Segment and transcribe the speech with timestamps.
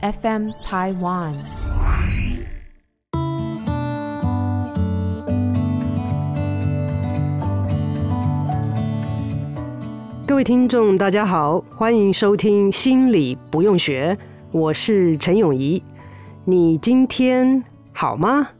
[0.00, 1.34] FM Taiwan，
[10.24, 14.16] 各位听众，大家好，欢迎收听《心理不用学》，
[14.52, 15.82] 我是陈永仪。
[16.44, 18.50] 你今天好吗？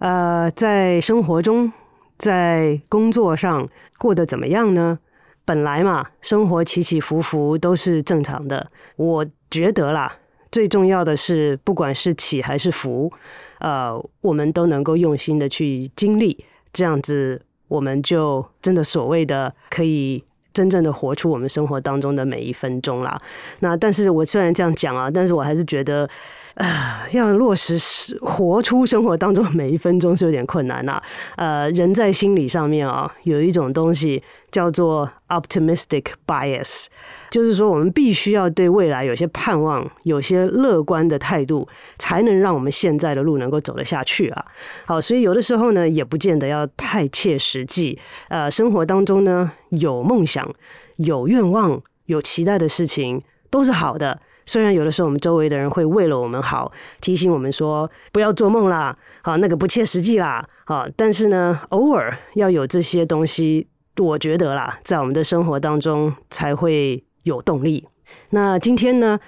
[0.00, 1.72] 呃，在生活中，
[2.18, 4.98] 在工作上过得怎么样呢？
[5.44, 8.68] 本来嘛，生活起起伏伏都是正常的。
[8.96, 10.16] 我觉得啦。
[10.52, 13.10] 最重要的是，不管是起还是伏，
[13.58, 20.22] 呃，我们都能够用心的去经历，这样子我们就真的所谓的可以
[20.54, 23.20] 真正的活出我们生活当中的每一分钟啦。
[23.58, 26.08] 那但是我虽然这样讲啊，但是我还是觉得。
[26.56, 31.02] 啊，要落实活出生活当中每一分钟是有点困难呐、
[31.36, 34.22] 呃，人在心理上面啊，有一种东西
[34.52, 36.86] 叫做 optimistic bias，
[37.30, 41.66] 就是说我们必须要对未来有些盼望，有些乐观的态度，
[41.98, 44.44] 才能让我们现在的路能够走得下去啊。
[44.84, 47.98] 好，所以有的时候呢，也不见得要太切实际。
[48.28, 50.48] 呃，生活当中呢，有梦想、
[50.96, 54.20] 有愿望、有期待的事情，都是好的。
[54.44, 67.86] 虽然有的时候我们周围的人会为了我们好，提醒我们说不要做梦啦，好，那个不切实际啦，好，但是呢，偶尔要有这些东西，我觉得啦，在我们的生活当中才会有动力。
[68.30, 69.18] 那今天呢，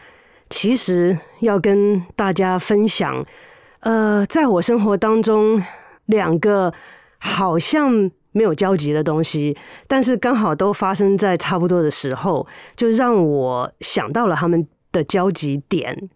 [0.48, 3.24] 其实要跟大家分享，
[3.80, 5.62] 呃，在我生活当中
[6.06, 6.72] 两个
[7.18, 9.56] 好像没有交集的东西，
[9.86, 16.08] 但是刚好都发生在差不多的时候，就让我想到了他们的交集点，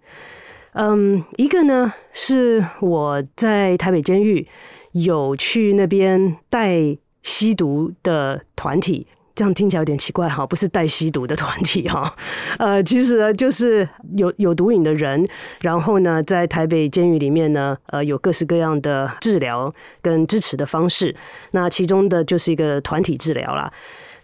[0.73, 4.47] 嗯，一个呢是我在台北监狱
[4.93, 6.97] 有去那边带
[7.29, 12.17] 吸毒的团体，这样听起来有点奇怪哈，不是带吸毒的团体哈，
[12.59, 15.29] 呃，其实就是有有毒瘾的人，
[15.61, 21.15] 然后呢在台北监狱里面呢，呃，有各式各样的治疗跟支持的方式，
[21.51, 23.71] 那其中的就是一个团体治疗啦。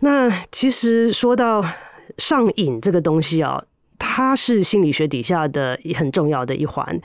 [0.00, 1.62] 那其实说到
[2.16, 3.62] 上瘾这个东西啊。
[4.06, 7.00] 它是心理学底下的很重要的一环，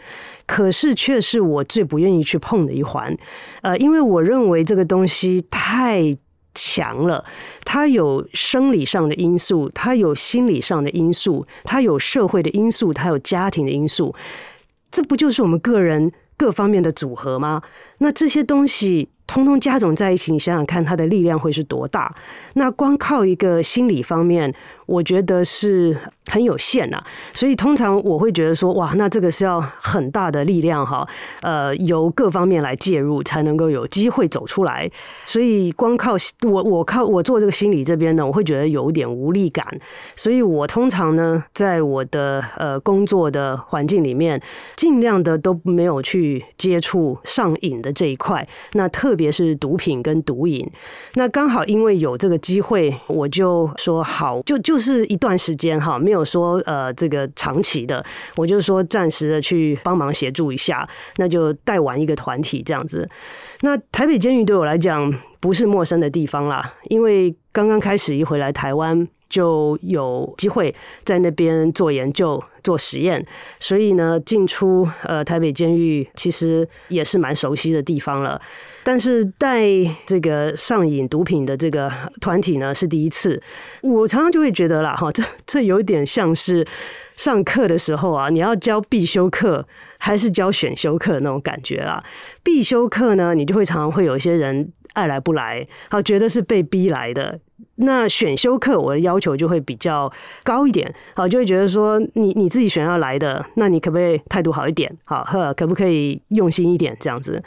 [0.45, 3.15] 可是却是我最不愿意去碰的一环。
[3.61, 6.13] 呃，因为我认为这个东西太
[6.53, 7.23] 强了，
[7.63, 14.13] 它有生理上的因素，它有心理上的因素，它有社会的因素，它有家庭的因素。
[14.91, 17.61] 这不就是我们个人各方面的组合吗？
[17.99, 19.07] 那这些东西。
[19.31, 22.15] 通通加总在一起，你想想看，它的力量会是多大？
[22.55, 24.51] 那光靠一个心理方面，
[24.89, 25.95] 我觉得是
[26.31, 27.01] 很有限呐。
[27.33, 31.07] 所以通常我会觉得说，哇，那这个是要很大的力量哈，
[31.41, 34.89] 呃，由各方面来介入，才能够有机会走出来。
[35.25, 36.13] 所以光靠
[36.47, 39.66] 我，我靠我做这个心理这边呢，我会觉得有点无力感。
[40.16, 44.41] 所以我通常呢，在我的呃工作的环境里面，
[44.75, 48.47] 尽量的都没有去接触上瘾的这一块。
[48.73, 50.69] 那特别是毒品跟毒瘾，
[51.16, 58.03] 那刚好因为有这个机会，我就说好，就就是一段时间哈，没有说呃这个长期的，
[58.35, 63.07] 我就是说暂时的去帮忙协助一下，那就带完一个团体这样子。
[63.62, 69.07] 那台北监狱对我来讲不是陌生的地方啦，因为刚刚开始一回来台湾。
[69.29, 70.73] 就有机会
[71.06, 73.25] 在那边做研究、做实验，
[73.59, 78.41] 所以呢，进出呃台北监狱其实也是蛮熟悉的地方了。
[78.84, 79.63] 但是带
[80.07, 83.41] 这个上瘾毒品的这个团体呢，是第一次。
[83.81, 86.66] 我常常就会觉得啦，哈，这 这有点像是
[87.15, 89.68] 上课的时候啊，你要教必修课
[90.00, 92.03] 还是教选修课那种感觉啊。
[92.42, 97.39] 必修课呢，你就会常常会有一些人爱来不来，好，觉得是被逼来的。
[97.75, 100.12] 那选修课，我的要求就会比较
[100.44, 104.94] 高一点，好，就会觉得说你你自己选要来的，那你可不可以态度好一点？
[105.06, 106.95] 好，呵，可不可以用心一点？
[107.00, 107.41] 这样子，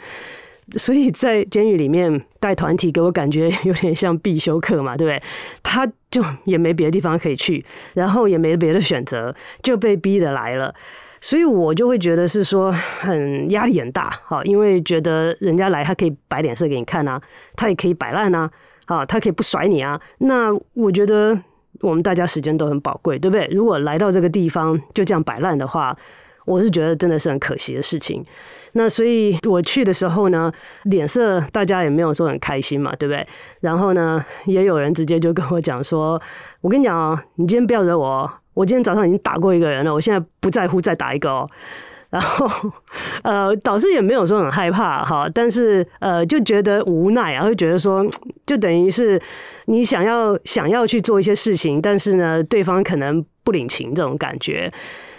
[0.77, 5.21] 所以在监狱里面带团体，给我感觉有点像必修课嘛，对不对？
[5.61, 7.63] 他就也没别的地方可以去，
[7.93, 10.73] 然后也没别的选择，就被逼的来了，
[11.23, 17.21] 所以我就会觉得是说很压力很大，好，因为觉得人家来，他可以摆脸色给你看啊，
[17.55, 18.51] 他也可以摆烂啊。
[18.85, 19.97] 啊，他可以不甩你啊。
[20.17, 21.39] 那我觉得
[21.79, 23.47] 我们大家时间都很宝贵，对不对？
[23.49, 25.95] 如果来到这个地方就这样摆烂的话，
[26.45, 28.25] 我是觉得真的是很可惜的事情。
[28.73, 30.51] 那所以我去的时候呢，
[30.83, 33.25] 脸色大家也没有说很开心嘛，对不对？
[33.61, 36.21] 然后呢，也有人直接就跟我讲说
[36.59, 41.47] ：“我跟你讲哦，你今天不要惹我，我今天早上已经打过一个人了，我现在不在乎再打一个哦。”
[42.13, 42.47] 然后，
[43.23, 48.05] 呃，导师也没有说很害怕哈，但是呃，就觉得无奈啊，会觉得说，
[48.45, 49.19] 就等于是
[49.65, 54.71] 你想要想要去做一些事情，但是呢，对方可能不领情这种感觉。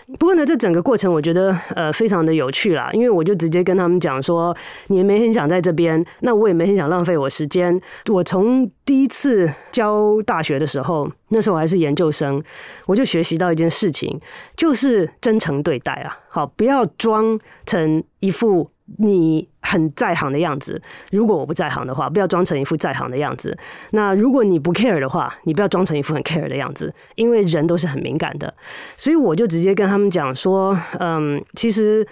[0.18, 4.54] 不过呢，这整个过程我觉得呃非常的有趣啦，因为我就直接跟他们讲说，
[4.88, 7.80] 你也没很想在这边，那我也没很想浪费我时间。
[8.12, 12.42] 我从第一次教大学的时候，那时候我还是研究生，
[12.86, 14.20] 我就学习到一件事情，
[14.56, 18.73] 就是真诚对待啊，好，不要装成一副。
[18.98, 23.56] 你很在行的样子，如果我不在行的话，不要装成一副在行的样子。
[23.92, 28.52] 那如果你不 care 的话，你不要装成一副很 care 的样子，因为人都是很敏感的。
[28.96, 32.06] 所以我就直接跟他们讲说，嗯，其实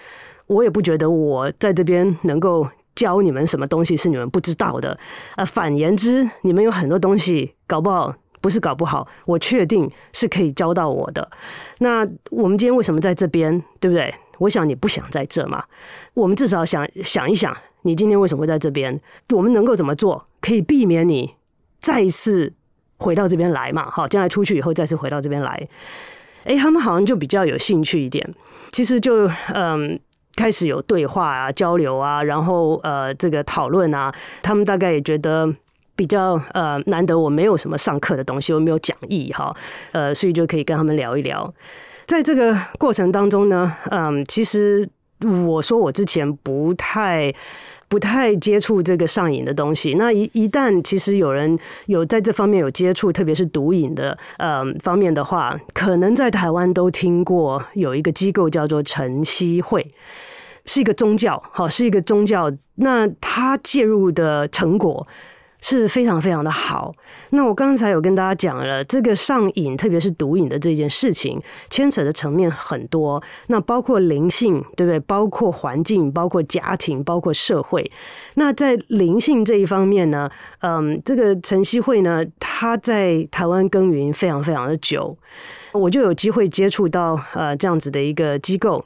[0.47, 4.97] 我也不觉得我在这边能够教你们什么东西是你们不知道的。
[5.37, 11.29] 呃，反言之，你们有很多东西搞不好，不是搞不好，我确定是可以教到我的。
[11.77, 14.13] 那我们今天为什么在这边，对不对？
[14.39, 15.63] 我想你不想在这嘛？
[16.13, 18.99] 我们至少想想一想，你今天为什么会在这边？
[19.31, 21.35] 我们能够怎么做，可以避免你
[21.79, 22.53] 再次
[22.97, 23.89] 回到这边来嘛？
[23.89, 25.67] 好，将来出去以后再次回到这边来。
[26.45, 28.33] 哎，他们好像就比较有兴趣一点。
[28.71, 29.99] 其实就嗯，
[30.35, 35.47] 开始有对话啊、交流啊，然后呃，这个讨论啊，他们大概也觉得
[35.95, 39.55] 比较呃难得，我没有什么上课的东西，我没有讲义哈，
[39.91, 41.53] 呃，所以就可以跟他们聊一聊。
[42.05, 44.87] 在这个过程当中呢，嗯，其实
[45.45, 47.33] 我说我之前不太
[47.87, 49.93] 不太接触这个上瘾的东西。
[49.93, 59.93] 那一一旦其实有人有在这方面有接触，特别是毒瘾的嗯方面的话，可能在台湾都听过有一个机构叫做晨曦会，
[60.65, 62.51] 是一个宗教，好，是一个宗教。
[62.75, 65.07] 那他介入的成果。
[65.63, 66.93] 是非常非常的好。
[67.29, 73.23] 那我刚才有跟大家讲了，这个上瘾，特别是毒瘾的这件事情，牵扯的层面很多。
[73.47, 74.99] 那包括灵性，对不对？
[74.99, 77.89] 包括环境，包括家庭，包括社会。
[78.33, 80.29] 那在灵性这一方面呢，
[80.59, 85.17] 嗯，这个晨曦会呢，他在台湾耕耘非常非常的久，
[85.71, 88.83] 我就有机会接触到呃这样子的一个机构。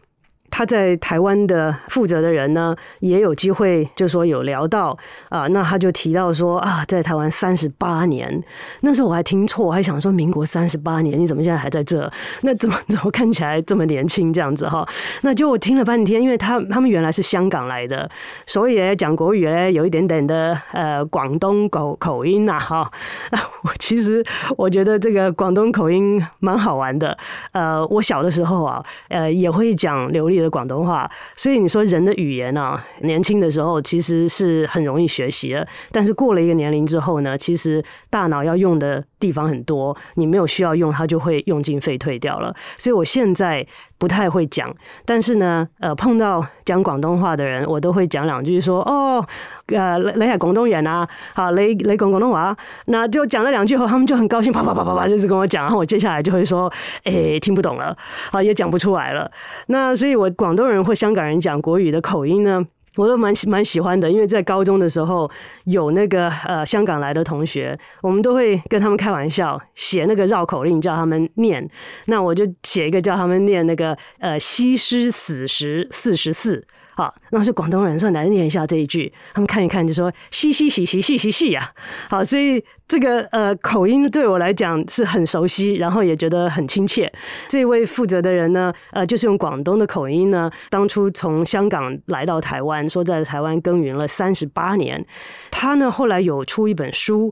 [0.50, 4.98] 他在台湾的负责的人呢，也有机会，就说有聊到
[5.30, 8.44] 啊，那他就提到说啊，在台湾三十八年，
[8.82, 12.10] 那时候我还听错，我还想说民国三十八年，你怎么现在还在这？
[12.42, 14.88] 那怎么怎么看起来这么年轻这样子哈？
[15.22, 18.10] 那就我听了半天，因为他他们原来是香港来的，
[18.46, 22.90] 所以讲国语呢有一点点的呃广东口口音呐哈。
[23.32, 24.24] 那 我其实
[24.58, 27.18] 我觉得这个广东口音蛮好玩的，
[27.52, 42.54] 呃，我小的时候啊，呃也会讲流利的广东话，所以你说人的语言啊，年轻的时候其实是很容易学习的，但是过了一个年龄之后呢，其实大脑要用的地方很多，你没有需要用，它就会用进废退掉了。
[42.78, 43.66] 所以我现在
[43.98, 44.74] 不太会讲，
[45.06, 49.26] 但是呢，呃，碰到讲广东话的人，我都会讲两句，说哦，
[49.68, 52.56] 呃，雷海广东人啊，好，你你讲广东话，
[52.86, 56.72] 那就讲了两句后，他们就很高兴，啪啪啪啪啪，就是跟我讲，然后我接下来就会说，
[57.04, 57.96] 哎、听不懂了，
[58.32, 59.30] 好，也讲不出来了。
[59.68, 62.64] 那所以，我广东人或香港人讲国语的口音呢，
[62.98, 65.30] 我都蛮蛮喜欢的，因为在高中的时候
[65.64, 71.66] 有那个呃香港来的同学，我们都会跟他们开玩笑，写那个绕口令叫他们念，
[72.06, 76.66] 那我就写一个叫他们念那个呃西施死时四十四。
[76.98, 81.72] 好，那是广东人说，来念一下这一句，他们看一看就说嘻嘻嘻嘻嘻嘻嘻呀。
[82.10, 87.14] 好，所以这个呃口音对我来讲是很熟悉，然后也觉得很亲切。
[87.48, 95.06] 这位负责的人呢，呃，就是用广东的口音呢，当初从香港来到台湾，说在台湾耕耘了三十八年。
[95.52, 97.32] 他呢后来有出一本书，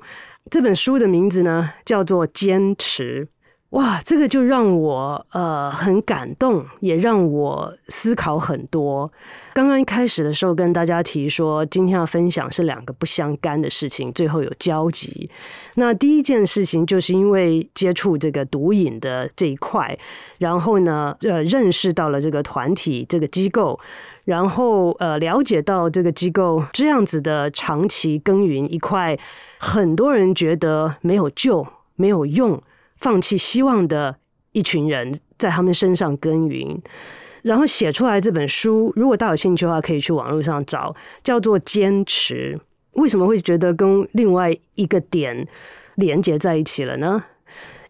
[0.52, 3.26] 这本书的名字呢叫做《坚持》。
[3.76, 9.12] 哇，这个就让我呃很感动，也让我思考很多。
[9.54, 15.30] 刚刚一开始的时候跟大家提说，今天要分享是两个不相干的事情，最后有交集。
[15.74, 19.98] 那第一件事情就是因为接触这个毒瘾的这一块，
[20.38, 23.78] 然后呢，呃，认识到了这个团体、这个机构，
[24.24, 29.20] 然后呃，了解到这个机构这样子的长期耕耘一块，
[29.60, 31.68] 很多人觉得没有救、
[31.98, 32.64] 没有用。
[32.98, 34.18] 放弃希望的
[34.52, 36.82] 一群人，在他们身上耕耘，
[37.44, 38.92] 然后写出来这本书。
[38.96, 42.58] 如果大家有兴趣的话，可以去网络上找，叫做《坚持》。
[42.94, 45.48] 为什么会觉得跟另外一个点
[45.96, 47.24] 连接在一起了呢？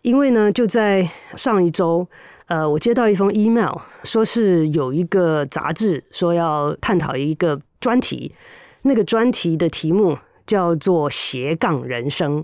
[0.02, 2.08] 因为呢，就在上一周，
[2.48, 8.34] 呃，我接到一封 email，说是有一个杂志说要探讨一个专题，
[8.82, 12.44] 那个专题的题目叫做“斜杠人生”。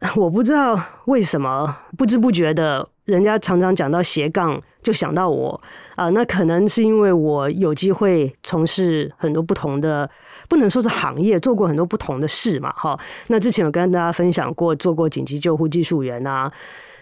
[0.16, 5.60] 我不知道为什么，不知不觉的，人家常常讲到斜杠，就想到我
[5.94, 6.08] 啊。
[6.10, 10.08] 那可能是因为我有机会从事很多不同的，
[10.48, 12.72] 不能说是行业，做过很多不同的事嘛。
[12.72, 16.50] 哈，那之前有跟大家分享过，做过紧急救护技术员啊。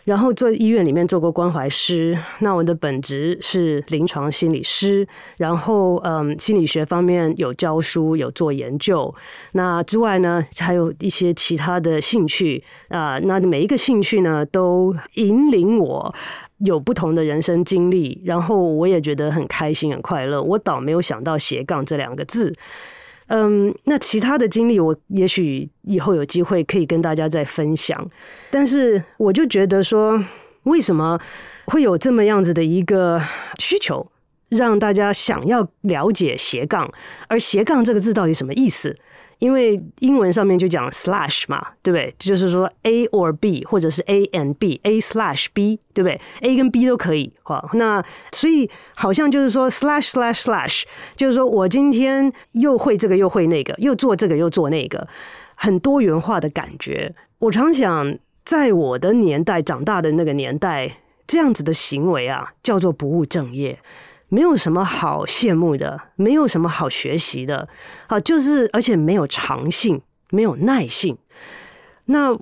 [0.08, 5.06] 然后在医院里面做过关怀师，那我的本职是临床心理师。
[5.36, 9.14] 然后，嗯，心理学方面有教书，有做研究。
[9.52, 13.18] 那之外呢，还有一些其他的兴趣啊。
[13.18, 16.14] 那每一个兴趣呢，都引领我
[16.60, 18.18] 有不同的人生经历。
[18.24, 20.42] 然后我也觉得很开心、很快乐。
[20.42, 22.54] 我倒没有想到斜杠这两个字。
[23.28, 28.10] 嗯，那其他的经历，我也许以后有机会可以跟大家再分享。
[28.50, 30.22] 但是我就觉得说，
[30.64, 31.18] 为什么
[31.66, 33.20] 会有这么样子的一个
[33.58, 34.10] 需求，
[34.48, 36.90] 让大家想要了解斜杠？
[37.28, 38.96] 而斜杠这个字到底什么意思？
[39.38, 42.12] 因为英文上面就讲 slash 嘛，对不对？
[42.18, 47.32] 就是说 A or B，或者是 A and B，A slash B，对不对？A 跟 B 都可以。
[47.42, 50.82] 好，那所以好像就是说 slash slash slash，
[51.16, 55.06] 就是说我今天又会这个又会那个，又做这个又做那个，
[55.54, 57.14] 很多元化的感觉。
[57.38, 63.78] 我常想，在我的年代长大的那个年代，这样子的行为啊，叫做不务正业。
[64.30, 67.66] 没有什么好羡慕的，没有什么好学习的，
[68.08, 71.16] 啊，就是而且没有长性，没有耐性。
[72.04, 72.36] 那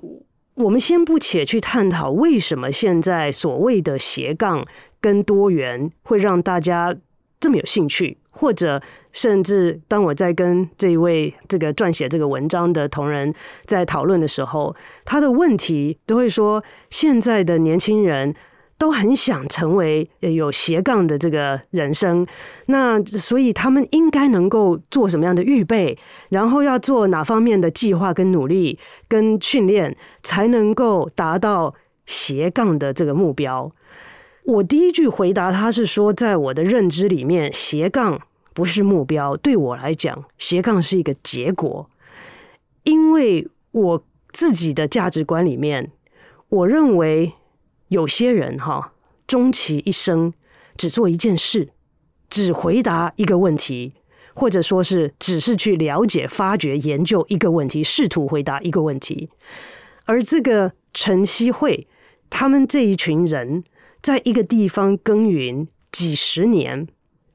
[0.55, 4.65] 我们先不且去探讨为什么现在所谓的斜杠
[4.99, 6.93] 跟多元会让大家
[7.39, 8.81] 这么有兴趣，或者
[9.13, 13.33] 甚至当我在跟这一位这个撰写这个文章的同仁
[13.65, 14.75] 在讨论的时候，
[15.05, 18.35] 他的问题都会说现在的年轻人。
[18.79, 22.27] 都很想成为有斜杠的这个人生，
[22.67, 25.97] 那所以他们应该能够做什么样的预备，
[26.29, 31.73] 然后要做哪方面的计划跟努力跟训练，才能够达到
[32.05, 33.71] 斜杠的这个目标？
[34.45, 38.21] 我第一句回答他是说，在我的认知里面，斜杠
[38.53, 41.89] 不是目标，对我来讲，斜杠是一个结果，
[42.83, 45.91] 因为我自己的价值观里面，
[46.49, 47.33] 我认为。
[47.89, 48.93] 有些人哈，
[49.25, 50.33] 终其一生
[50.75, 51.69] 只做一件事，
[52.29, 53.93] 只回答一个问题，
[54.33, 59.29] 或者说是只是去了解、发掘、研究一个问题，试图回答一个问题。
[60.05, 61.87] 而这个晨曦会，
[62.29, 63.63] 他们这一群人
[64.01, 66.87] 在一个地方耕耘几十年，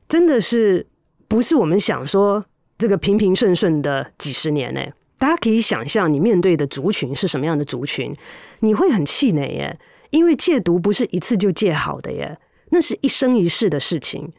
[0.08, 0.86] 真的是
[1.28, 2.44] 不是我们想说
[2.78, 4.80] 这个平平顺顺的几十年呢？
[5.18, 8.14] 大家可以想象，你面对的族群是什么样的族群，
[8.60, 9.78] 你会很气馁耶。
[10.12, 12.38] 因为戒毒不是一次就戒好的耶，
[12.68, 14.30] 那是一生一世的事情，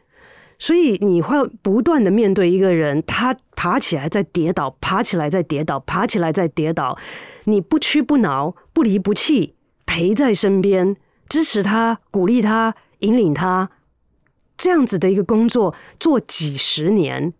[0.56, 6.96] 所以你会不断的面对一个人，他爬起来再跌倒，爬起来再跌倒，爬起来再跌倒，
[7.44, 10.96] 你不屈不挠，不离不弃，陪在身边，
[11.28, 13.70] 支持他，鼓励他，引领他，
[14.56, 17.32] 这样子的一个工作做几十年，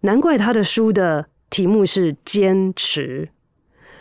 [0.00, 3.28] 难怪他的书的题目是坚持。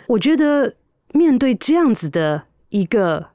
[0.08, 0.76] 我觉得
[1.14, 3.31] 面对这样子的一个。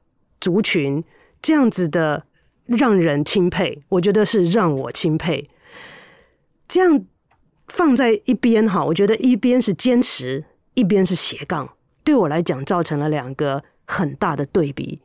[0.46, 1.02] 族群
[1.42, 2.24] 这样子的
[2.66, 5.50] 让人钦佩，我觉得是让我钦佩。
[6.68, 7.04] 这样
[7.66, 11.74] 放在一边哈，我觉得一边是坚持，一边是斜杠，
[12.04, 15.00] 对我来讲造成了两个很大的对比。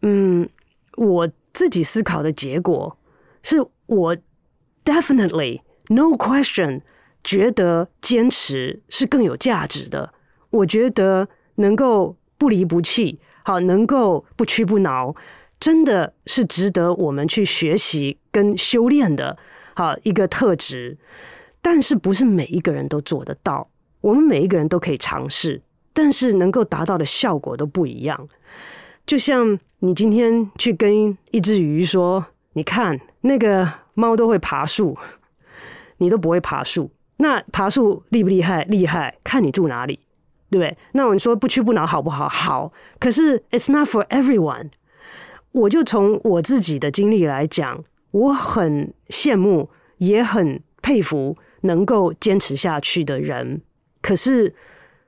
[0.00, 0.48] 嗯，
[0.96, 2.96] 我自己思考的结果
[3.42, 4.16] 是我
[4.82, 6.80] definitely no question
[7.22, 10.14] 觉得坚持是更有价值的。
[10.48, 13.20] 我觉得能够不离不弃。
[13.46, 15.14] 好，能够不屈不挠，
[15.60, 19.38] 真的是值得我们去学习跟修炼的。
[19.72, 20.98] 好，一个特质，
[21.62, 23.70] 但是不是每一个人都做得到。
[24.00, 25.62] 我们每一个人都可以尝试，
[25.92, 28.28] 但是能够达到的效果都不一样。
[29.06, 34.98] 就像你今天去跟一只鱼说：“你看那个猫都会爬树，
[35.98, 38.64] 你都不会爬树，那爬树厉不厉害？
[38.64, 40.00] 厉害，看你住哪里。”
[40.60, 40.76] 对？
[40.92, 42.28] 那我说不屈不挠好不好？
[42.28, 42.72] 好。
[42.98, 44.70] 可是 it's not for everyone。
[45.52, 53.62] 我就从我自己的经历来讲，我很羡慕，也很佩服能够坚持下去的人。
[54.02, 54.54] 可是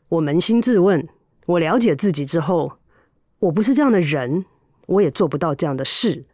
[0.09, 1.07] 我扪心自问，
[1.47, 2.73] 我了解自己之后，
[3.40, 4.45] 我不是这样的人，
[4.87, 6.25] 我也做不到这样的事。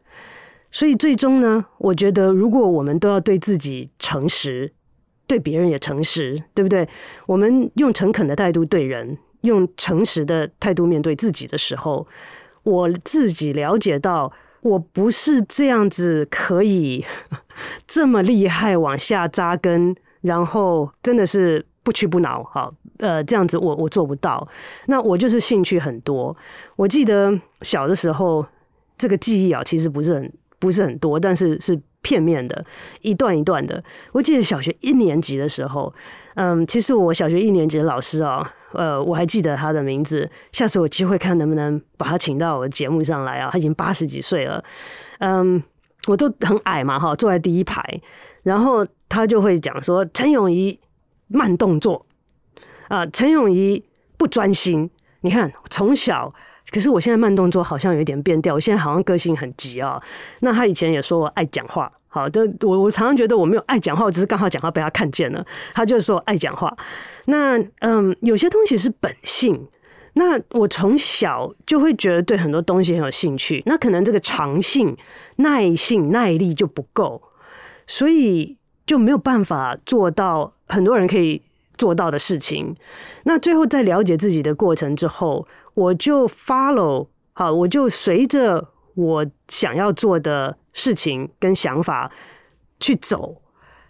[0.70, 4.72] 所以最终呢，我觉得如果我们都要对自己诚实。
[5.26, 6.88] 对别人也诚实，对不对？
[7.26, 12.06] 我们用诚恳的态度对人，用诚实的态度面对自己的时候，
[12.62, 17.04] 我自己了解到，我不是这样子可以
[17.86, 22.42] 这么厉害往下扎根，然后真的是不屈不挠。
[22.44, 24.46] 好，呃，这样子我我做不到。
[24.86, 26.36] 那我就是兴趣很多。
[26.76, 28.44] 我记得小的时候，
[28.98, 32.64] 这个记忆啊，其实不是很不是很多，但是是片面的，
[33.00, 33.82] 一段一段的。
[34.12, 35.92] 我记得小学一年级的时候，
[36.36, 38.54] 嗯，其实我小学一年级的老师啊。
[38.74, 40.28] 呃，我还记得他的名字。
[40.50, 43.48] 下次有机会看能不能把他请到我的节目上来啊？
[43.52, 44.64] 他已经八十几岁了。
[45.18, 45.62] 嗯，
[46.08, 47.80] 我都很矮嘛，哈，坐在第一排，
[48.42, 50.76] 然后他就会讲说：“陈永仪
[51.28, 52.04] 慢动作
[52.88, 53.80] 啊，陈永仪
[54.16, 54.90] 不专心。”
[55.22, 56.34] 你看，从小，
[56.70, 60.02] 可是我现在慢动作好像有一点变调，我现在好像个性很急啊。
[60.40, 61.90] 那他以前也说我爱讲话。
[62.08, 65.44] 好的，我我常常觉得我没有爱讲话，我只是刚好讲话被他看见了。
[65.74, 66.76] 他就说爱讲话。
[67.24, 69.66] 那嗯，有些东西是本性。
[70.12, 73.60] 那我从小就会觉得对很多东西很有兴趣。
[73.66, 74.96] 那可能这个长性、
[75.36, 77.20] 耐性、耐力就不够，
[77.88, 78.56] 所以
[78.86, 81.42] 就没有办法做到很多人可以
[81.76, 82.76] 做到的事情。
[83.24, 90.56] 那最后在了解自己的过程之后，我就 follow 好，我就随着我想要做的。
[90.76, 92.10] 事情跟想法
[92.80, 93.40] 去走，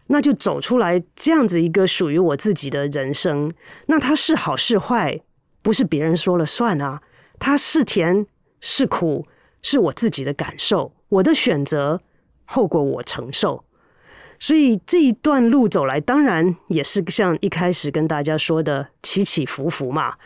[0.09, 3.51] 那就走出来这样子一个属于我自己的人生。
[3.87, 5.19] 那它是好是坏，
[5.63, 7.01] 不是别人说了算啊。
[7.39, 8.27] 它是甜
[8.61, 9.27] 是苦，
[9.63, 12.03] 是我自己的感受，我的选择，
[12.45, 13.65] 后果我承受。
[14.39, 20.17] 所以这一段路走来，当然也是像一开始跟大家说的起起伏伏嘛。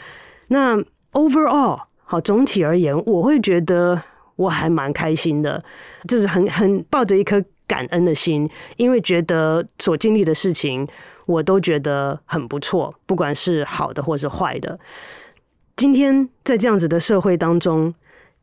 [0.49, 4.03] 那 overall 好，总体而言，我会觉得。
[4.39, 5.61] 我还蛮开心的，
[6.07, 10.87] 就是很很抱着一颗感恩的心，因为觉得所经历的事情，
[11.27, 14.79] 我都觉得很不错，不管是好的或是坏的。
[15.75, 17.93] 今天在这样子的社会当中，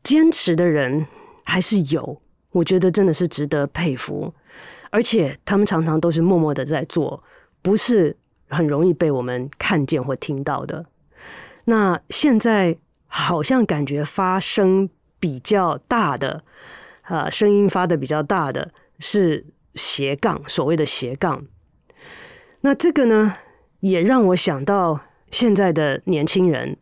[0.02, 1.06] 坚持的人
[1.44, 2.20] 还是有，
[2.50, 4.34] 我觉得真的是值得佩服，
[4.90, 7.22] 而且他们常常都是默默的在做，
[7.62, 8.14] 不是
[8.50, 10.84] 很容易被我们看见或听到的。
[11.66, 14.88] 那现在好像感觉发生。
[15.18, 16.44] 比较大的
[17.02, 21.46] 啊，声音发的比较大的是斜杠，所谓的斜杠。
[22.60, 23.34] 那这个呢，
[23.80, 25.00] 也让我想到
[25.30, 26.76] 现在的年轻人，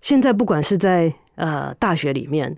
[0.00, 2.56] 现在不管是在呃大学里面，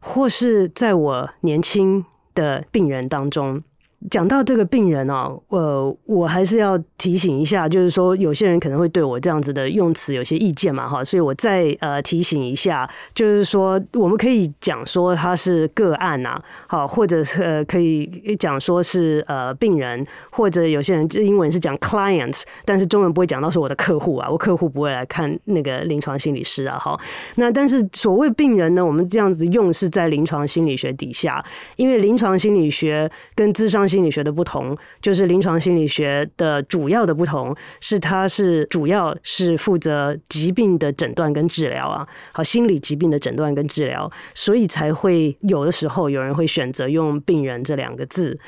[0.00, 3.62] 或是在我年轻的病人当中。
[4.10, 26.96] 讲到这个病人哦，呃，我还是要提醒一下，就是说有些人可能会对我这样子的用词有些意见嘛，哈，所以我再呃提醒一下，就是说我们可以讲说他是个案呐，好，或者是呃可以讲说是呃病人，或者有些人英文是讲 clients，但是中文不会讲到是我的客户啊，我客户不会来看那个临床心理师啊，哈，
[27.34, 48.38] 那但是所谓病人呢，我们这样子用是在临床心理学底下，因为临床心理学跟智商心理学的不同，就是临床心理学的主要的不同是，它是主要是负责疾病的诊断跟治疗啊，好，心理疾病的诊断跟治疗，所以才会有的时候有人会选择用病人这两个字。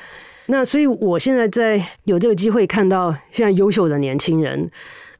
[0.45, 4.69] 那所以我现在在有这个机会看到现在优秀的年轻人。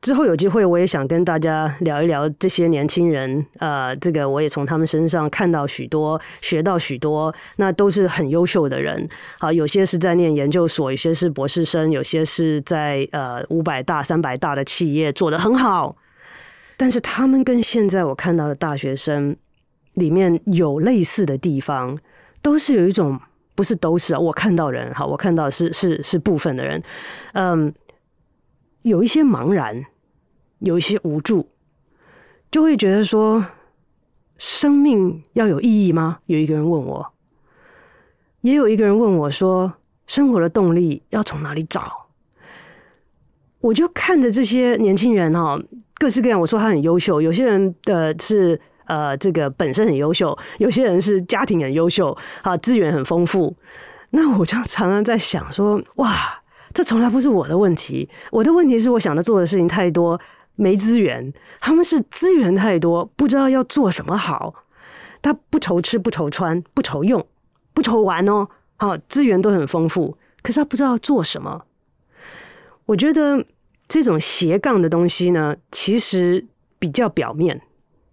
[0.02, 3.46] 之后有机会，我也想跟大家聊一聊这些年轻人。
[3.60, 7.34] 呃，这个我也从他们身上看到许多，学到许多。
[7.58, 9.08] 那都是很优秀的人。
[9.38, 15.96] 好，有些是在念研究所，有些是博士生，有些是在呃五百大、三百大的企业做得很好。
[16.76, 19.36] 但是他们跟现在我看到的大学生
[19.94, 21.96] 里面有类似的地方，
[22.42, 23.20] 都是有一种，
[23.54, 26.82] 不是都是啊，我看到人，好，我看到是是是部分的人，
[27.34, 27.72] 嗯，
[28.82, 29.86] 有一些茫然。
[30.64, 31.50] 有一些无助，
[32.52, 33.44] 就会觉得说，
[34.38, 36.20] 生命要有意义吗？
[36.28, 37.14] 有一个人问我，
[38.42, 39.74] 也有一个人问我说，
[40.06, 42.10] 生活的动力要从哪里找？
[43.60, 45.60] 我就看着这些年轻人哈，
[45.96, 46.40] 各式各样。
[46.40, 53.58] 我说他很优秀，有些人的是呃，这个本身很优秀，有些人是家庭很优秀，啊，资源很丰富。
[54.12, 56.41] 那我就常常在想说，哇，
[56.74, 60.20] 这从来不是我的问题，我的问题是我想的做的事情太多。
[60.56, 64.54] 没资源，他们是资源太多，不知道要做什么好。
[65.22, 67.26] 他不愁吃，不愁穿，不愁用，
[67.74, 68.48] 不愁玩哦。
[68.76, 71.66] 好，资源都很丰富，可是他不知道做什么。
[72.86, 73.44] 我觉得
[73.88, 76.46] 这种斜杠的东西呢，其实
[76.78, 77.62] 比较表面，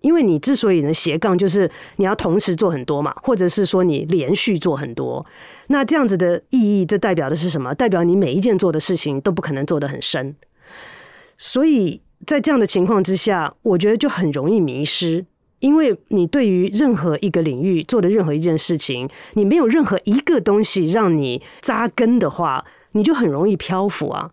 [0.01, 5.25] 因为你之所以能斜杠，就是你要同时做很多嘛，或者是说你连续做很多。
[5.69, 7.75] 那这样子的意义，这代表的是什么？
[7.75, 10.37] 代表你每一件做的事情都不可能做得很深，
[11.37, 12.03] 所以。
[12.27, 15.25] 在这样的情况之下，我觉得就很容易迷失。
[15.61, 24.33] 因为你对于任何一个领域做的任何一件事情，你没有任何一个东西让你扎根的话，你就很容易漂浮啊。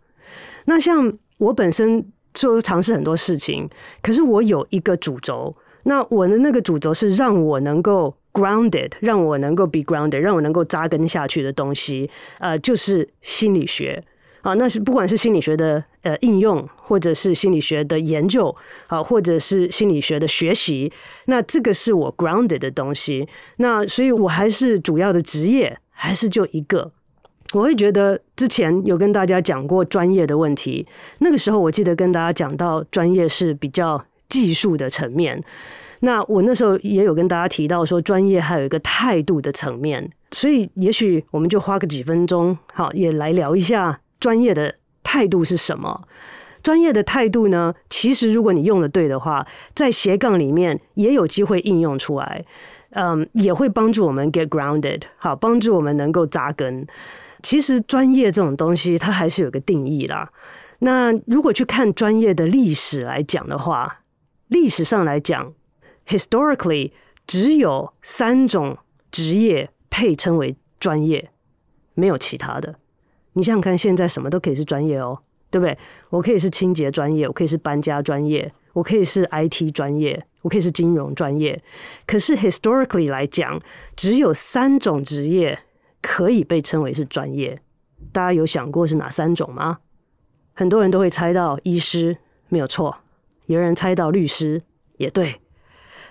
[0.66, 3.68] 那像我本身做尝试很多事情，
[4.04, 14.04] 可是我有一个主轴，那我的那个主轴是让我能够 grounded，让我能够 be grounded，让我能够扎根下去的东西，呃，就是心理学。
[14.42, 20.94] 啊，那是不管是心理学的呃应用，或者是心理学的研究，啊，或者是心理学的学习，
[21.26, 23.28] 那这个是我 grounded 的东西。
[23.58, 26.92] 那所以我还是主要的职业还是就一个。
[27.56, 30.86] 我会觉得之前有跟大家讲过专业的问题，
[31.20, 35.42] 那个时候我记得跟大家讲到专业是比较技术的层面。
[36.02, 40.12] 那我那时候也有跟大家提到说，专业还有一个态度的层面。
[40.32, 44.02] 所以也许我们就花个几分钟，好，也来聊一下。
[44.20, 46.02] 专业的态度是什么？
[46.62, 47.74] 专业的态度呢？
[47.90, 52.44] 其实如果你用的对的话，在斜杠里面也有机会应用出来。
[52.90, 56.86] 嗯，也会帮助我们 get grounded，好，帮助我们能够扎根。
[57.46, 60.32] 其实专业这种东西，它还是有个定义啦。
[60.80, 64.02] 那如果去看专业的历史来讲的话，
[64.48, 65.54] 历史上来讲
[66.08, 66.92] ，historically
[67.28, 68.76] 只有三种
[69.12, 71.30] 职业配称为专业，
[71.94, 72.80] 没有其他的。
[73.34, 75.20] 你想想看，现在什么都可以是专业哦，
[75.52, 75.78] 对不对？
[76.10, 81.62] 我可以是清洁专业，我可以是搬家专业，我可以是 IT 专业，我可以是金融专业。
[82.08, 83.62] 可是 historically 来讲，
[83.96, 85.60] 只有三种职业
[86.06, 87.60] 可以被称为是专业。
[88.12, 89.80] 大家有想过是哪三种吗？
[90.54, 92.16] 很多人都会猜到医师，
[92.50, 92.96] 没有错；
[93.48, 94.62] 有人猜到律师，
[94.98, 95.42] 也对。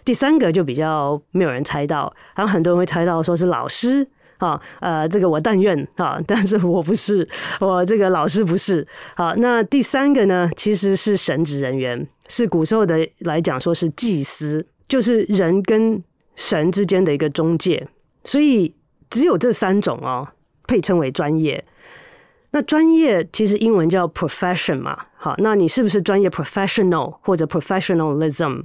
[0.04, 4.09] 第三个就比较没有人猜到，然后很多人会猜到说是老师。
[4.38, 7.26] 啊，呃，这个我但愿啊， 但是我不是，
[7.61, 8.87] 我这个老师不是。
[9.14, 16.02] 好，那第三个呢，其实是神职人员，是古时候的来讲说是祭司，就是人跟
[16.35, 17.88] 神之间的一个中介。
[18.24, 18.74] 所以
[19.11, 20.29] 只有这三种哦，
[20.67, 21.64] 配称为专业。
[22.51, 28.62] 那专业其实英文叫 profession 嘛，好，那你是不是专业 professional 或者 professionalism？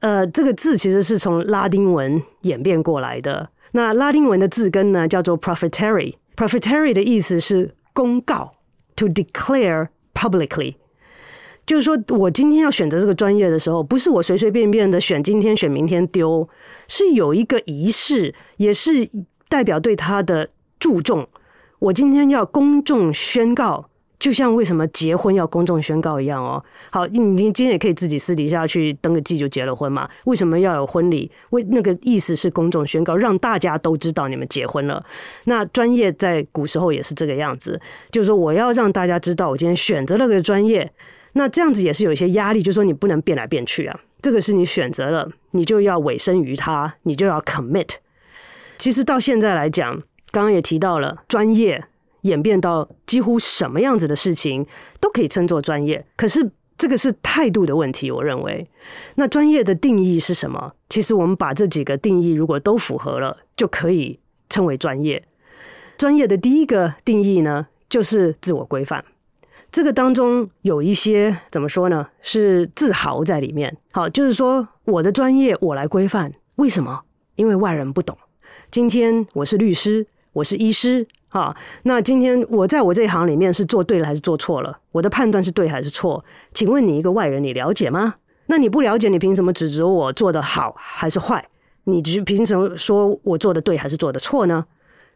[0.00, 3.50] 呃，这个字其实是从拉丁文演变过来的。
[3.72, 8.54] 那拉丁文的字根呢，叫做 profitary profitary 的意思是公告
[8.96, 10.76] ，to declare publicly，
[11.68, 16.48] 就是说我今天要选择这个专业的时候，不是我随随便便的选今天选明天丢，
[16.88, 19.10] 是有一个仪式，也是
[19.50, 20.48] 代表对他的
[20.80, 21.28] 注重。
[21.78, 23.90] 我今天要公众宣告。
[24.18, 26.60] 就像为什么结婚要公众宣告一样哦。
[26.90, 30.08] 好，你今天也可以自己私底下去登个记就结了婚嘛？
[30.24, 31.30] 为什么要有婚礼？
[31.50, 35.04] 为那个意思是公众宣告，让大家都知道你们结婚了。
[35.44, 40.92] 那专业在古时候也是这个样子，就是说我要让大家知道我今天选择了个专业。
[41.38, 43.98] 那这样子也是有一些压力，就是说你不能变来变去啊。
[44.20, 47.94] 这个是你选择了，你就要委身于他，你就要 commit。
[48.76, 51.86] 其实到现在来讲，刚刚也提到了专业。
[52.22, 54.66] 演变到几乎什么样子的事情
[55.00, 58.10] 都可以称作专业，可是这个是态度的问题。
[58.10, 58.68] 我认为，
[59.14, 60.72] 那专业的定义是什么？
[60.88, 64.18] 其实我们把这几个定义如果都符合了，就可以
[64.50, 65.22] 称为专业。
[65.96, 69.04] 专业的第一个定义呢，就是自我规范。
[69.70, 72.06] 这个当中有一些怎么说呢？
[72.22, 73.76] 是自豪在里面。
[73.92, 76.32] 好，就是说我的专业我来规范。
[76.56, 77.02] 为什么？
[77.36, 78.16] 因为外人不懂。
[78.70, 81.06] 今天我是律师，我是医师。
[81.28, 84.78] 好，那今天我在我这一行里面是做对了还是做错了？
[84.92, 86.24] 我的判断是对还是错？
[86.54, 88.14] 请问你一个外人，你了解吗？
[88.46, 91.46] 那你不了解，你凭什么指责我做得好还是坏？
[91.84, 94.64] 你只凭什么说我做得对还是做得错呢？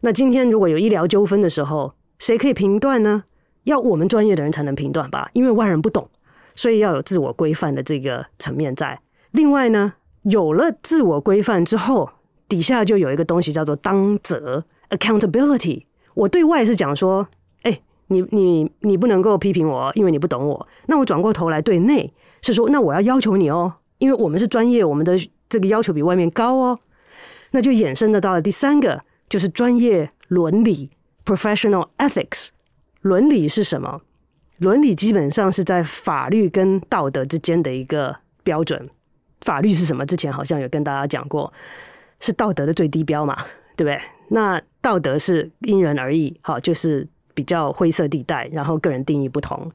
[0.01, 3.23] 那今天如果有医疗纠纷的时候，谁可以评断呢？
[3.63, 6.09] 要我们专业的人才能评断吧，因为外人不懂，
[6.55, 8.99] 所以要有自我规范的这个层面在。
[9.31, 12.09] 另外呢，有了自我规范之后，
[12.47, 15.85] 底下就有一个东西叫做当责 （accountability）。
[16.13, 17.27] 我对外是讲说，
[17.63, 20.67] 哎，你你你不能够批评我，因为你不懂我。
[20.85, 25.17] 那我转过头来对内是说，那我要要求你哦，因为我们是专业，我们的
[25.49, 26.79] 这个要求比外面高哦。
[27.51, 30.91] 那就衍生的到了第三个，就是专业伦理
[31.25, 32.49] （professional ethics）。
[33.03, 34.01] 伦理是什么？
[34.59, 38.89] 伦理基本上是在法律跟道德之间的一个标准。
[39.41, 40.05] 法律是什么？
[40.05, 41.51] 之前好像有跟大家讲过，
[42.21, 43.35] 是道德的最低标嘛，
[43.75, 43.99] 对不对？
[44.29, 49.69] 那道德是因人而异，好，就是比较灰色地带，然后个人定义不同。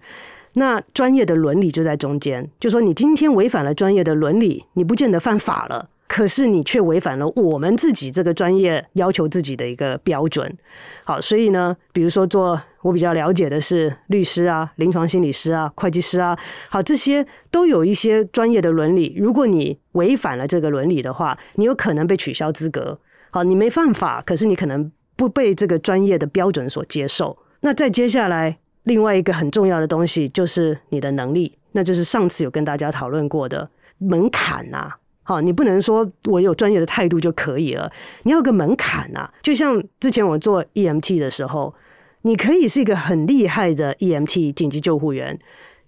[0.54, 10.56] 那专业的伦理就在中间，就说你今天违反了专业的伦理，你不见得犯法了，可是你却违反了我们自己这个专业要求自己的一个标准。
[11.04, 16.36] 好，所以呢，比如说做我比较了解的是律师啊、临床心理师啊、会计师啊，
[16.70, 19.14] 好，这些都有一些专业的伦理。
[19.18, 22.98] 如果你违反了这个伦理的话，你有可能被取消资格。
[23.30, 27.36] 好，你没犯法，可是你可能不被这个专业的标准所接受。
[27.60, 33.68] 那再接下来，另外一个很重要的东西就是你的能力，那就是上次有跟大家讨论过的
[33.98, 34.94] 门槛呐。
[35.28, 39.30] 好，你不能说我有专业的态度就可以了，你要有个门槛啊。
[39.42, 41.74] 就像之前我做 EMT 的时候，
[42.22, 45.38] 你可以是一个很厉害的 EMT 紧急救护员，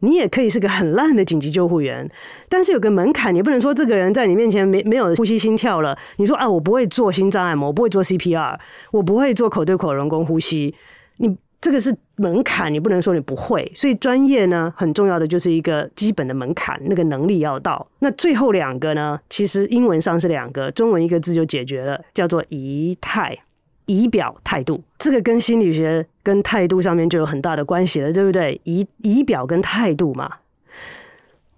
[0.00, 2.07] 你也可以是个很烂的紧急救护员，
[2.50, 8.59] 但是有个门槛，你不能说这个人在你面前没没有呼吸心跳了，你说啊，我不会做心脏按摩，我不会做 CPR，
[8.90, 10.74] 我不会做口对口人工呼吸，
[11.16, 11.38] 你。
[11.61, 17.87] 这个是门槛，你不能说你不会，所以专业呢，很重要的就是一个基本的门槛，那个能力要到。
[17.99, 23.37] 那最后两个呢，其实英文上是两个，中文一个字就解决了，叫做仪态、
[23.85, 24.83] 仪表、态度。
[24.99, 28.59] 这个跟心理学跟态度上面就有很大的关系了，对不对？
[28.64, 30.31] 仪仪表跟态度嘛。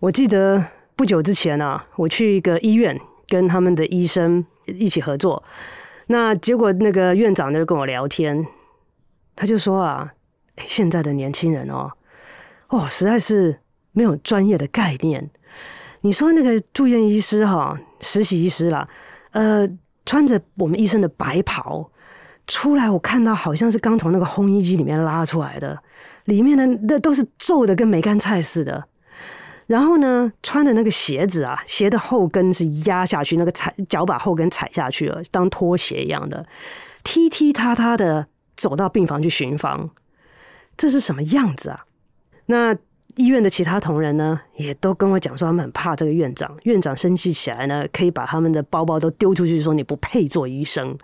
[0.01, 0.65] 我记得
[0.97, 5.41] 不久之前啊，我去一个医院跟他们的医生一起合作，
[6.09, 8.45] 那结果那个院长就跟我聊天。
[9.35, 10.13] 他就说啊，
[10.59, 11.91] 现在的年轻人哦，
[12.69, 13.59] 哦，实在是
[13.93, 15.31] 没有专业的概念。
[16.03, 18.89] 你说那个住院医师哈，实习医师啦，
[19.31, 19.69] 呃，
[20.05, 21.91] 穿着我们医生的白袍
[22.47, 25.81] 出来，我看到好像是刚从那个烘衣机里面拉出来的，
[26.25, 28.85] 里面的那都是皱的跟梅干菜似的。
[29.67, 36.45] 然后呢，穿的那个鞋子啊，鞋的后跟是压下去，那个踩脚把后跟踩下去了，当拖鞋一样的，
[37.05, 38.27] 踢踢踏踏的。
[38.57, 39.91] 走到病房去巡房，
[40.77, 41.85] 这是什么样子啊？
[42.47, 42.77] 那
[43.15, 46.57] 医院的其他同仁呢，也都跟我讲说，他们很怕这个院长。
[46.65, 50.97] 院长生气起来呢，可以把他们的包包都丢出去，说你不配做医生。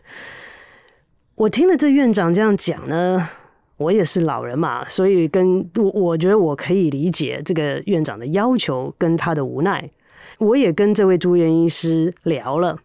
[1.34, 3.28] 我听了这院长这样讲呢，
[3.76, 9.90] 我也是老人嘛，所以跟我我觉得我可以理解这个院长的要求跟他的无奈。
[10.38, 12.78] 我也跟这位住院医师聊了，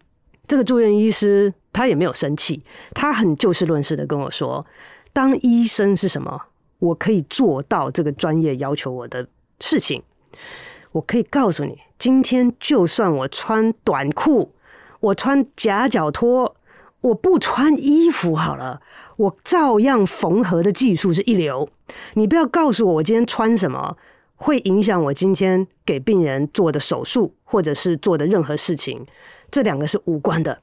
[0.48, 1.54] 这个住院医师。
[1.74, 4.66] 他也没有生气，他很就事论事的跟我说
[5.12, 6.40] ：“当医生是什么？
[6.80, 9.28] 我可以做到这个专业要求我的
[9.60, 10.04] 事情。
[10.92, 14.54] 我可以告诉你，今天就算我穿短裤，
[15.00, 16.56] 我穿夹脚拖，
[17.02, 18.82] 我不穿衣服好了，
[19.18, 21.68] 我照样缝合的技术是一流。
[22.14, 23.98] 你不要告诉我，我今天穿什么
[24.36, 29.06] 会影响我今天给病人做的手术，或者是做的任何事情，
[29.50, 30.62] 这两个是无关的。”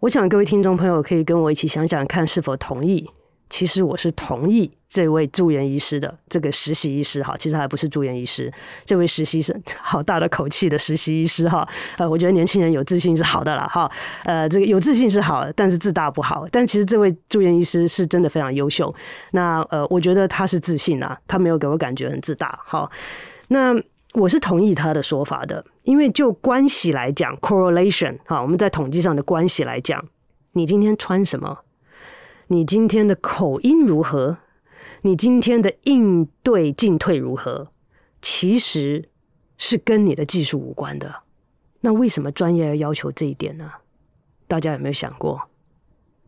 [0.00, 3.10] 我想各位听众朋友可以跟我一起想想看，是否同意？
[3.50, 8.52] 其实我是同意这位住院医师的这个实习医师哈，其实还不是住院医师，
[8.84, 11.68] 这位实习生好大的口气的实习医师哈。
[11.96, 13.90] 呃，我觉得年轻人有自信是好的啦哈。
[14.22, 16.46] 呃，这个有自信是好，但是自大不好。
[16.52, 18.94] 但其实这位住院医师是真的非常优秀。
[19.32, 22.56] 那呃，我觉得他是自信啊，他没有给我感觉很自大。
[22.64, 22.88] 好，
[23.48, 23.74] 那。
[24.14, 30.04] 我是同意他的说法的，因为就关系来讲，correlation 哈，我们在统计上的关系来讲，
[30.52, 31.60] 你今天穿什么，
[32.48, 34.36] 你今天的口音如何，
[35.00, 37.68] 你今天的应对进退如何，
[38.20, 39.08] 其实
[39.56, 41.22] 是跟你的技术无关的。
[41.80, 43.70] 那为什么专业要要求这一点呢？
[44.46, 45.40] 大家有没有想过？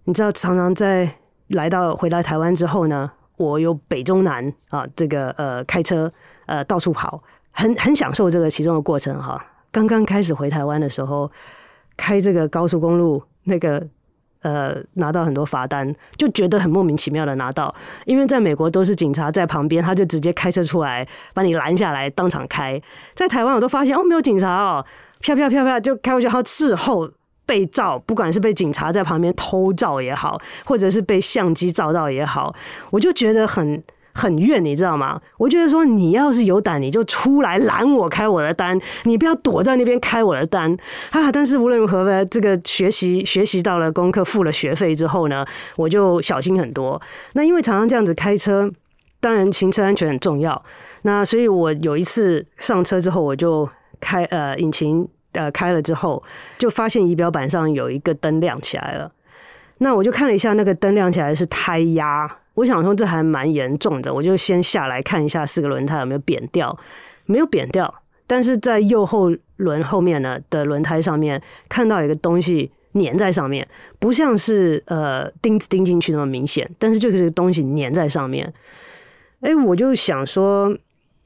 [0.04, 1.18] 你知道，常常在
[1.48, 6.10] 来到回来台湾之后呢，我有北中南啊，这个呃开车
[6.46, 7.22] 呃到处跑。
[7.52, 9.44] 很很享受这个其中的过程哈。
[9.72, 11.30] 刚刚开始回台湾的时候，
[11.96, 13.86] 开这个高速公路，那个
[14.42, 22.80] 呃拿到很多罚单，就觉得很莫名其妙的拿到，因为在美国都是警察在旁边，他就直接开车出来把你拦下来当场开。
[23.14, 24.84] 在台湾我都发现哦，没有警察哦，
[25.20, 27.08] 飘飘飘飘就开过去，然后事后
[27.46, 32.54] 被照，不管是被警察在旁边偷照也好，或者是被相机照到也好，
[32.90, 33.82] 我就觉得很。
[34.12, 35.20] 很怨，你知道吗？
[35.38, 40.76] 我觉得说，你要是有胆，你就出来拦我开我的单，你不要躲在那边开我的单
[41.10, 41.30] 啊！
[41.30, 45.44] 但是无论如何呢，这个学习学习到了功课，付了学费之后呢，
[45.76, 47.00] 我就小心很多。
[47.34, 48.70] 那因为常常这样子开车，
[49.20, 50.62] 当然行车安全很重要。
[51.02, 53.68] 那所以我有一次上车之后，我就
[54.00, 56.22] 开呃引擎呃开了之后，
[56.58, 59.12] 就发现仪表板上有一个灯亮起来了。
[59.78, 62.39] 那我就看了一下，那个灯亮起来是胎压。
[62.54, 66.76] 我想说这还蛮严重的，我就先下来看一下四个轮胎有没有扁掉，
[67.26, 73.66] 没有扁掉，但是在右后轮后面呢的轮胎上面看到一个东西粘在上面，
[73.98, 78.52] 不像是呃钉子钉进去那么明显，但是就是个东西粘在上面。
[79.40, 80.76] 哎，我就想说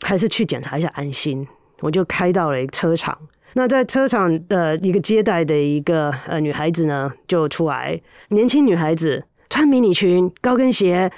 [0.03, 1.47] 还是去检查一下安心，
[1.81, 3.19] 我就开到了一个车厂，
[3.55, 11.09] 那在车场的一个接待的一个呃女孩子呢，就出来，年轻女孩子穿迷你裙、高跟鞋，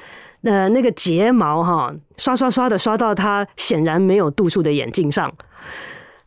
[0.42, 5.32] 呃，那个睫毛哈刷刷刷的刷到他显然没有度数的眼镜上，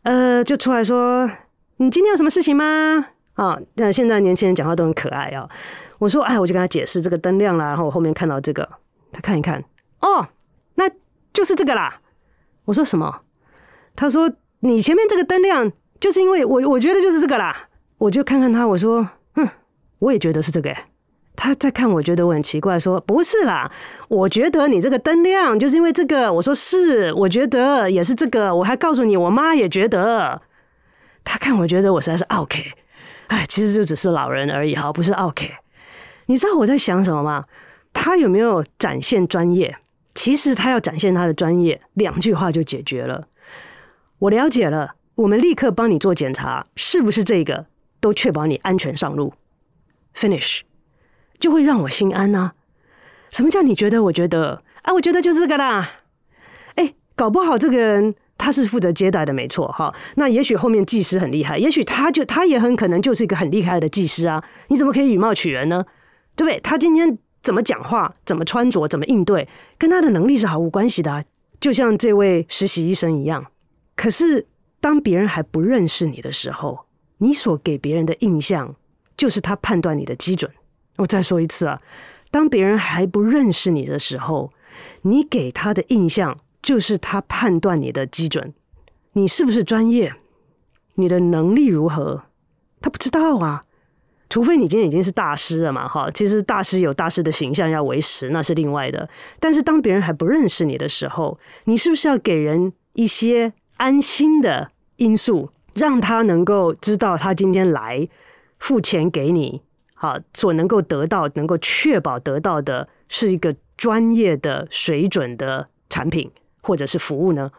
[0.02, 1.30] 呃，就出来说
[1.78, 5.48] ：“你今天有什么事情吗？”啊，那现在年轻人讲话都很可爱啊。
[6.00, 8.68] 我说：“哎，我就跟他解释这个灯亮了，然后我后面看到这个，
[9.12, 9.62] 他看一看，
[10.00, 10.26] 哦，
[10.74, 10.90] 那
[11.32, 12.00] 就是这个啦。”
[12.66, 13.20] 我说：“什么？”
[13.94, 15.70] 他说：“你前面这个灯亮。”
[16.00, 17.68] 就是因为我我觉得就是这个啦，
[17.98, 19.48] 我就看看他，我说，哼，
[20.00, 20.74] 我也觉得是这个。
[21.36, 23.70] 他在看，我觉得我很奇怪，说不是啦，
[24.08, 26.32] 我觉得你这个灯亮就是因为这个。
[26.32, 28.54] 我说是，我觉得也是这个。
[28.54, 30.42] 我还告诉你，我妈也觉得。
[31.24, 32.62] 他看，我觉得我实在是 OK。
[33.28, 35.50] 哎，其实就只是老人而已哈，不是 OK。
[36.26, 37.44] 你知道我在想什么吗？
[37.92, 39.76] 他有没有展现专业？
[40.14, 43.28] 其实他要展现他的专业，两句话就解决了。
[44.18, 44.96] 我了解了。
[45.16, 47.66] 我们立刻帮你做检查，是不是这个
[48.00, 49.34] 都确保你安全上路
[50.16, 50.60] ，finish
[51.40, 52.52] 就会让我心安啊。
[53.32, 54.04] 什么叫你觉得？
[54.04, 55.90] 我觉得啊，我觉得就是这个啦。
[56.76, 59.92] 哎，搞不好这个人他是负责接待的，没错哈。
[60.14, 64.44] 那也许后面技师很厉害，也许他就他也很可能就是一个很厉害的技师啊。
[64.68, 65.84] 你怎么可以以貌取人呢？
[66.36, 66.60] 对不对？
[66.60, 69.48] 他今天怎么讲话，怎么穿着，怎么应对，
[69.78, 71.24] 跟他的能力是毫无关系的啊。
[71.60, 73.46] 就像这位实习医生一样，
[73.96, 74.46] 可是。
[74.82, 76.86] 当别人还不认识你的时候，
[77.18, 78.74] 你所给别人的印象
[79.14, 80.50] 就是他判断你的基准。
[81.00, 81.82] 我再说一次啊，
[82.30, 84.52] 当别人还不认识你的时候，
[85.02, 88.54] 你给他的印象就是他判断你的基准。
[89.12, 90.14] 你是不是专业？
[90.94, 92.22] 你的能力如何？
[92.80, 93.64] 他不知道啊。
[94.28, 96.08] 除非你今天已经是大师了嘛，哈。
[96.12, 99.08] 其实大师有大师的形象要维持，那是另外的。
[99.40, 103.52] 但是当别人还不认识你的时候，你是不是要给人一些？
[103.76, 108.06] 安心的因素，让他能够知道他今天来
[108.58, 109.62] 付钱给你，
[110.02, 116.30] 好，所能够得到、能够确保得到的是一个专业的水准的产品
[116.62, 117.50] 或者是服务呢？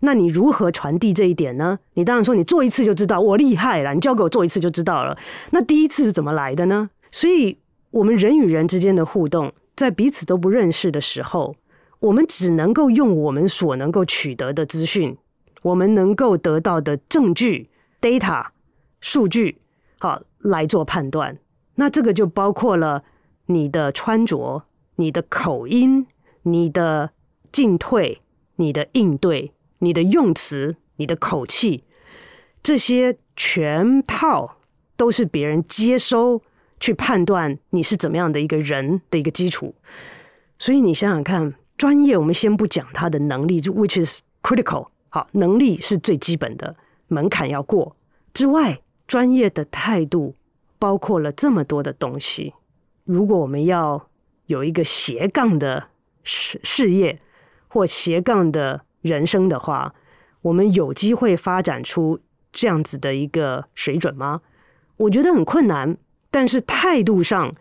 [0.00, 1.78] 那你如何传递这一点呢？
[1.94, 5.16] 你当然说你做一次就知道，我厉害了，你教给我做一次就知道了。
[5.52, 6.90] 那第一次是怎么来的呢？
[7.10, 7.56] 所以，
[7.90, 11.56] 我们人与人之间的互动，在彼此都不认识的时候，
[12.00, 15.16] 我们只能够用我们所能够取得的资讯。
[15.62, 18.48] 我们能够得到的证据、data、
[19.00, 19.56] 数据，
[19.98, 21.38] 好来做判断。
[21.76, 23.04] 那这个就包括了
[23.46, 24.64] 你的穿着、
[24.96, 26.06] 你的口音、
[26.42, 27.10] 你的
[27.50, 28.20] 进退、
[28.56, 31.84] 你的应对、你的用词、你的口气，
[32.62, 34.58] 这些全套
[34.96, 36.42] 都是别人接收
[36.78, 39.74] 去判断你是怎么样的一个人的一个基础。
[40.58, 44.88] 所以你想想看，专业我们先不讲他的能力，就 which is critical。
[45.08, 46.76] 好，能力是最基本的
[47.08, 47.96] 门槛要过
[48.32, 50.34] 之外，专业的态度
[50.82, 52.54] 包括了这么多的东西。
[53.04, 54.08] 如果我们要
[54.46, 55.84] 有一个斜杠的
[56.24, 57.20] 事事业
[57.68, 59.94] 或斜杠的人生的话，
[60.40, 62.18] 我们有机会发展出
[62.50, 64.40] 这样子的一个水准吗？
[64.96, 65.96] 我觉得很困难，
[66.32, 67.54] 但是态度上，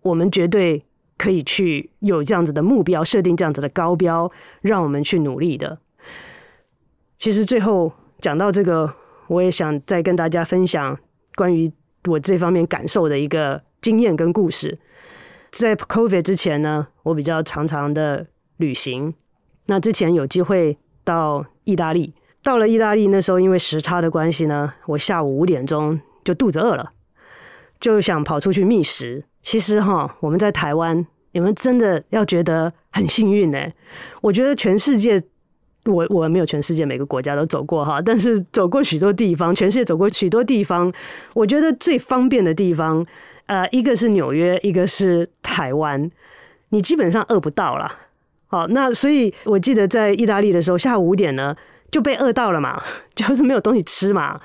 [0.00, 0.86] 我们绝对
[1.18, 5.78] 可以去有这样子的目标，设定这样子的高标，让我们去努力的。
[7.18, 8.94] 其实最后讲到这个，
[9.26, 10.98] 我也想再跟大家分享
[11.34, 11.70] 关于
[12.08, 14.78] 我这方面感受的一个经验跟故事。
[15.50, 19.14] 在 COVID 之前呢，我比较常常的旅行。
[19.66, 26.92] 那之前有机会到意大利，到了意大利那时候，因为时差的关系呢，我下午五点钟就肚子饿了，
[27.80, 29.24] 就想跑出去觅食。
[29.42, 33.58] 其实哈，我们在台湾，你们真的要觉得很幸运呢。
[34.20, 35.22] 我觉得全世界。
[35.86, 40.92] 我我没有全世界每个国家都走过哈，但是走过许多地方，全世界走过许多地方，
[41.34, 43.04] 我觉得最方便的地方，
[43.46, 46.10] 呃，一个是纽约，一个是台湾，
[46.70, 47.86] 你基本上饿不到了。
[48.46, 51.54] 好，那所以我记得在意大利的时候，下午五点呢
[51.90, 52.82] 就被饿到了嘛，
[53.14, 54.40] 就是没有东西吃嘛，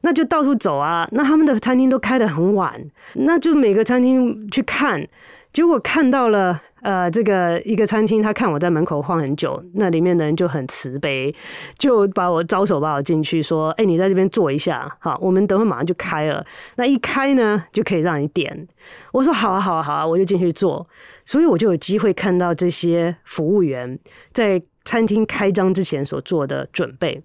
[0.00, 5.06] 那就到处走啊，那他们的餐厅都开得很晚，那就每个餐厅去看，
[5.52, 6.62] 结果看到了。
[6.82, 11.34] 呃，这个一个餐厅，他看我在门口晃很久，那里面的人就很慈悲，
[11.78, 16.44] 就把我招手把我进去，说：“哎，你在这边坐一下，好，我们等会马上就开了。
[16.76, 18.66] 那一开呢，就可以让你点。”
[19.12, 20.88] 我说：“好啊，好啊，好啊，我就进去坐。”
[21.26, 23.98] 所以我就有机会看到这些服务员
[24.32, 27.22] 在餐厅开张之前所做的准备。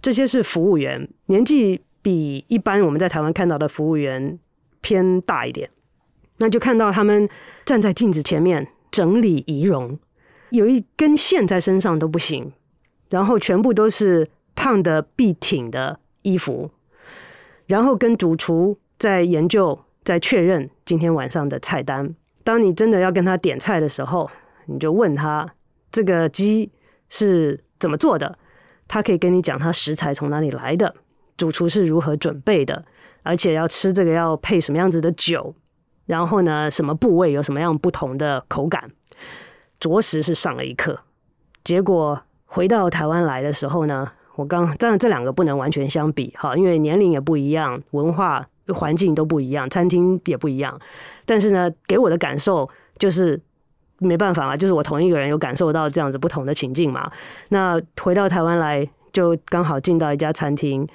[0.00, 4.38] 这些是服务员，年纪比一般我们在台湾看到的服务员
[4.80, 5.68] 偏大一点，
[6.38, 7.28] 那就看到他们
[7.66, 8.66] 站在镜子前面。
[8.90, 9.98] 整理仪容，
[10.50, 12.52] 有一根线在身上都不行，
[13.10, 16.70] 然后全部都是烫的笔挺的衣服，
[17.66, 22.14] 然后跟主厨在研究、在确认今天晚上的菜单。
[22.42, 24.30] 当你真的要跟他点菜的时候，
[24.66, 25.46] 你就问他
[25.90, 26.70] 这个鸡
[27.10, 28.38] 是怎么做的，
[28.86, 30.94] 他可以跟你讲他食材从哪里来的，
[31.36, 32.84] 主厨是如何准备的，
[33.22, 35.54] 而且要吃这个要配什么样子的酒，
[36.08, 38.90] 然后呢，什么部位有什么样不同的口感，
[39.78, 40.98] 着实是上了一课。
[41.62, 48.42] 结果回到台湾来的时候呢，我刚当然这两个不能完全相比哈，因为年龄也不一样，文化
[48.74, 50.80] 环境都不一样，餐厅也不一样。
[51.26, 53.38] 但是呢，给我的感受就是
[53.98, 57.12] 没办法嘛，就是我同一个人有感受到这样子不同的情境嘛。
[57.50, 60.88] 那回到台湾来，就刚好进到一家餐厅，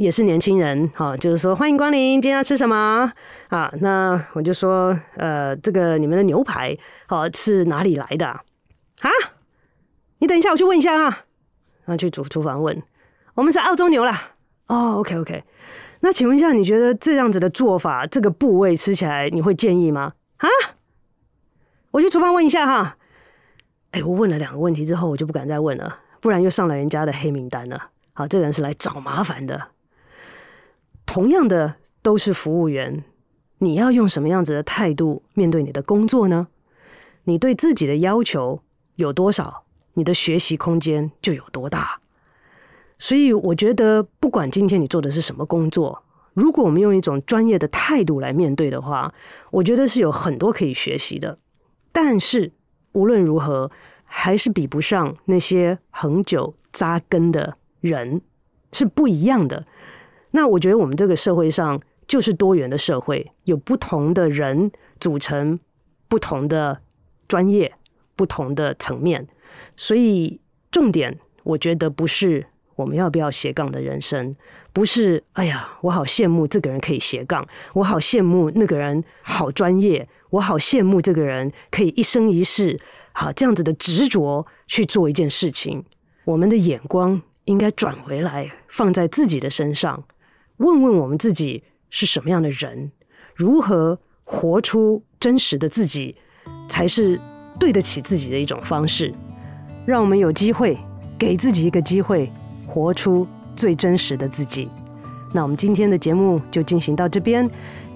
[0.00, 3.12] 也是年轻人哈，就是说欢迎光临，今天要吃什么
[3.48, 3.70] 啊？
[3.82, 6.74] 那我就说呃，这个你们的牛排
[7.06, 9.10] 好是哪里来的啊？
[10.16, 11.26] 你等一下，我去问一下啊。
[11.84, 12.82] 然后去厨厨房问，
[13.34, 14.30] 我们是澳洲牛啦。
[14.68, 15.44] 哦，OK OK。
[16.00, 20.14] 那请问一下，你觉得这样子的做法，这个部位吃起来你会建议吗？
[20.38, 20.48] 啊？
[21.90, 22.96] 我去厨房问一下哈。
[23.90, 27.90] 哎，我问了两个问题之后，我就不敢再问了，不然又上了人家的黑名单了。
[28.14, 29.60] 好，这个人是来找麻烦的。
[31.12, 33.02] 同样的都是服务员，
[33.58, 36.46] 你要用什么样子的态度面对你的工作呢？
[37.24, 38.62] 你对自己的要求
[38.94, 39.64] 有多少？
[39.94, 42.00] 你的学习空间就有多大，
[42.96, 49.12] 所以我觉得，不管今天你做的是什么工作，如果我们用一种专业的态度来面对的话，
[49.50, 51.40] 我觉得是有很多可以学习的。
[51.90, 52.52] 但是
[52.92, 53.72] 无论如何，
[54.04, 58.22] 还是比不上那些恒久扎根的人，
[58.72, 59.66] 是不一样的。
[60.32, 65.58] 那我觉得我们这个社会上就是多元的社会，有不同的人组成
[66.08, 66.80] 不同的
[67.28, 67.72] 专业、
[68.16, 69.26] 不同的层面。
[69.76, 74.34] 所以重点，我觉得不是我们要不要斜杠的人生，
[74.72, 82.80] 不是哎呀，我好羡慕这个人可以斜杠，我好羡慕那个人好专业，我好羡慕这个人可以一生一世
[83.12, 85.84] 好这样子的执着去做一件事情。
[86.24, 90.04] 我们的眼光应该转回来，放在自己的身上，
[90.60, 92.92] 问问我们自己是什么样的人，
[93.34, 96.14] 如何活出真实的自己，
[96.68, 97.18] 才是
[97.58, 99.12] 对得起自己的一种方式。
[99.86, 100.78] 让我们有机会
[101.18, 102.30] 给自己一个机会，
[102.66, 104.68] 活出最真实的自己。
[105.32, 107.50] 那我们今天的节目就进行到这边，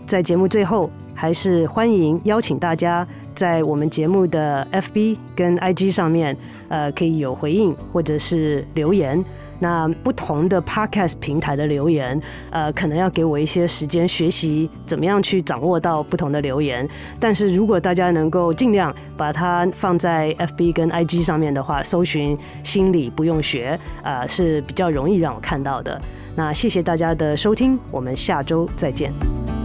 [0.06, 6.34] 在节目最后，还是欢迎邀请大家在我们节目的 FB 跟 IG 上面，
[6.68, 9.22] 呃，可以有回应或者是留言。
[9.58, 16.88] 那不同的 Podcast 平台的留言，呃，可能要给我一些时间学习怎么样去掌握到不同的留言。
[17.18, 26.00] 但是如果大家能够尽量把它放在 FB 跟 IG 上面的话，搜寻心理不用学，呃，是比较容易让我看到的。
[26.36, 29.63] 那谢谢大家的收听，我们下周再见。